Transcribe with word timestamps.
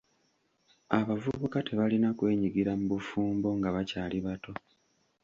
Abavubuka 0.97 1.57
tebalina 1.67 2.09
kwenyigira 2.17 2.71
mu 2.79 2.85
bufumbo 2.93 3.47
nga 3.57 3.69
bakyali 3.75 4.17
bato. 4.25 4.51